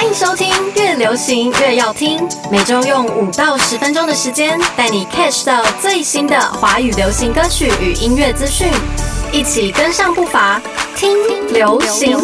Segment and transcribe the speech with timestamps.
[0.00, 0.48] 欢迎收听
[0.80, 8.72] 《越流行越要听》，每周用五到十分钟的时间，带你 catch 到最新的华语流行歌曲与音乐资讯，
[9.30, 10.58] 一起跟上步伐，
[10.96, 11.12] 听
[11.52, 12.16] 流行。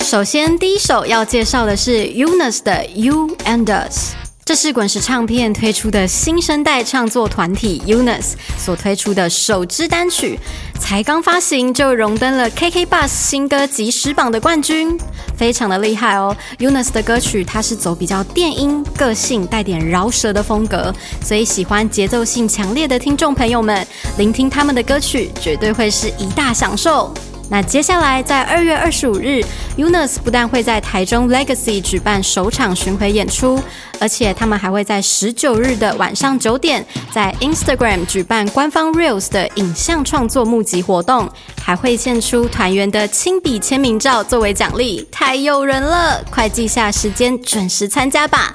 [0.00, 4.14] 首先，第一首要介绍的是 UNUS 的《You and Us》。
[4.50, 10.36] 这是滚石唱片推出的新生代创作团体 Unis 所推出的首支单曲，
[10.76, 14.98] 才刚发行就荣登了 KK Bus 新歌即时榜的冠军，
[15.36, 16.36] 非常的厉害哦。
[16.58, 20.92] Unis 的歌曲它是走比较电音、个性带点饶舌的风格，
[21.24, 23.86] 所以喜欢节奏性强烈的听众朋友们，
[24.18, 27.14] 聆听他们的歌曲绝对会是一大享受。
[27.52, 29.44] 那接下来在二月二十五日
[29.76, 33.60] ，UNUS 不但会在台中 Legacy 举办首场巡回演出，
[33.98, 41.28] 而且他们还会在十九日的晚上九点，在 Instagram 举办官方 Reels 的影像创作募集活动，
[41.60, 46.22] 还会献出团员的亲笔签名照作为奖励，太诱人了！
[46.30, 48.54] 快记下时间，准时参加吧。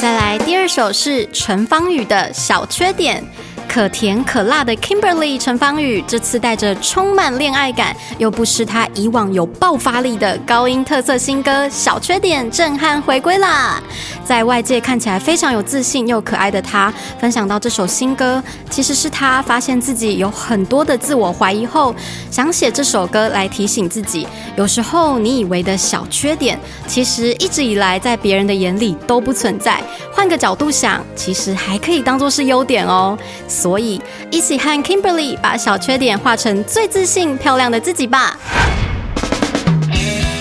[0.00, 3.24] 再来第二首是陈芳宇的小缺点。
[3.72, 13.82] 可甜可辣的 Kimberly 陈芳宇，这次带着充满恋爱感，又不失他以往有爆发力的高音特色新歌《小缺点》震撼回归啦！
[14.26, 21.94] 在外界看起来非常有自信又可爱的他，分享到这首新歌，其实是他发现自己有很多的自我怀疑后，
[22.30, 29.82] 想写这首歌来提醒自己，有时候你以为的小缺点，其实一直以来在别人的眼里都不存在。
[30.14, 33.16] 换个角度想，其实还可以当做是优点哦。
[33.62, 38.36] 所以，一起和 Kimberly 把小缺点化成最自信、漂亮的自己吧。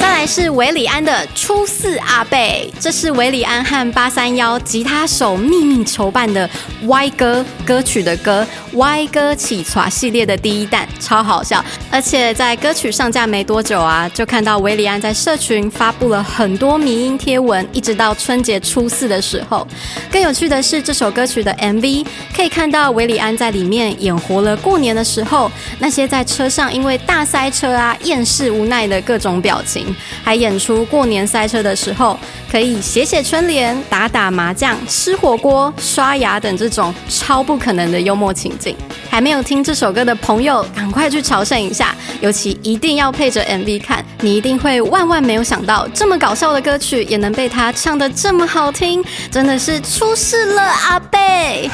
[0.00, 6.48] 再来是韦礼安的初四阿贝，这是韦礼安和八三幺吉他手秘密筹办的
[6.84, 11.62] Y 歌歌曲的歌 Y 歌起床系列的第一弹，超好笑。
[11.92, 19.66] 而且在歌曲上架没多久啊，就看到韦礼安在社群发布了很多迷音贴文，一直到春节初四的时候。
[20.10, 29.94] 更有趣的是，这首歌曲的 MV 可以看到韦礼安在里面演活了过年的时候那些在车上因为大塞车啊厌世无奈的各种表情。
[30.24, 32.18] 还演出过年塞车的时候，
[32.50, 38.74] 可以写写春联、打打麻将、吃火锅、刷牙等这种超不可能的幽默情景。
[39.10, 41.81] 还没有听这首歌的朋友，赶快去朝圣一下，
[42.20, 51.70] 尤其一定要配着 MV 看，你一定会万万没有想到，这么搞笑的歌曲也能被他唱得这么好听，真的是出事了，阿贝。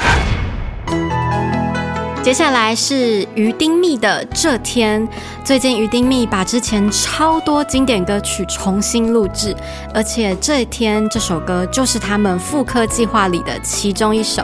[2.21, 5.07] 接下来是于丁密的这天。
[5.45, 9.57] 最近于丁密把之前超多经典歌曲重新录制，
[9.95, 14.43] 而且这一天这首歌就是他们复刻计划里的其中一首，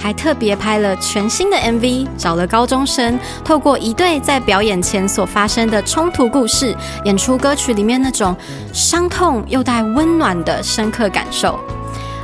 [0.00, 8.34] 还特别拍了全新的 MV，找了高中生，透过一对在表演前所发生的冲突故事，演出歌曲里面那种
[8.72, 11.58] 伤痛又带温暖的深刻感受。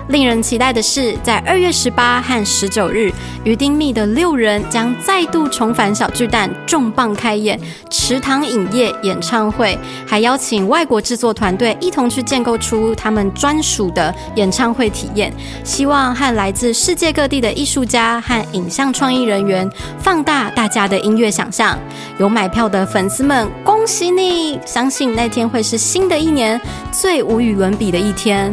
[0.09, 3.11] 令人期待的是，在二月十八和十九日，
[3.45, 7.59] 于丁密的六人将再度重返小巨蛋，重磅开演
[7.89, 15.33] 池塘影业演唱会，还邀请外国制作团队一同去建构出他们专属的演唱会体验，
[15.65, 21.79] 希望和来自世界各地的艺术家和影像创意人员放大大家的音乐想象。
[22.19, 24.59] 有买票的粉丝们，恭喜你！
[24.67, 26.61] 相信那天会是新的一年
[26.91, 28.53] 最无与伦比的一天。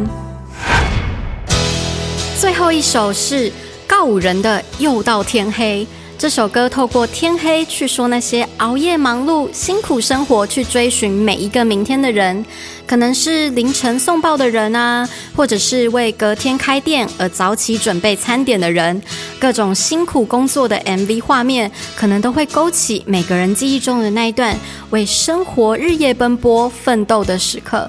[2.40, 3.52] 最后一首是
[3.86, 5.84] 告五人的《又到天黑》。
[6.16, 12.42] 这首歌透过天黑去说那些熬夜忙碌、辛苦生活去追寻每一个明天的人，
[12.86, 15.06] 可能是凌晨送报的人啊，
[15.36, 19.02] 或者是为隔天开店而早起准备餐点的人。
[19.38, 24.58] 各种辛苦工作的 MV 画面，可能都会勾起每个人记忆中的那一段
[24.88, 27.86] 为生活日夜奔波奋斗的时刻。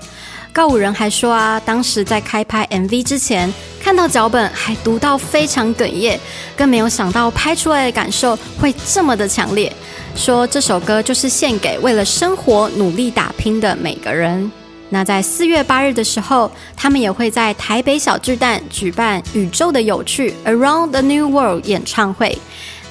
[0.54, 3.52] 告五人还说啊，当时在开拍 MV 之前，
[3.82, 6.20] 看到脚本还读到非常哽咽，
[6.58, 9.72] 更没有想到拍出来的感受会这么的强烈。
[10.14, 14.52] 说这首歌就是献给为了生活努力打拼的每个人。
[14.90, 22.38] 那在四月八日的时候，他们也会在台北小巨蛋举办《宇宙的有趣》Around the New World 演唱会。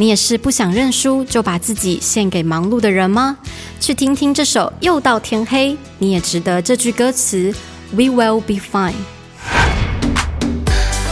[0.00, 3.36] 你也是不想认输就把自己献给忙碌的人吗？
[3.78, 7.54] 去听听这首《又到天黑》，你也值得这句歌词
[7.90, 8.94] We will be fine。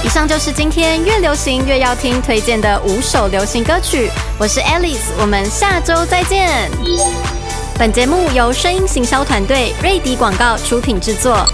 [0.02, 4.11] 以上就是今天越流行越要听推荐的五首流行歌曲。
[4.38, 6.70] 我是 Alice，我们下周再见。
[7.79, 11.44] 本节目由声音行销团队瑞迪广告出品制作，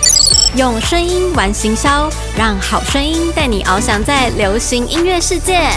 [0.54, 2.08] 用声音玩行销，
[2.38, 5.68] 让好声音带你翱翔在流行音乐世界。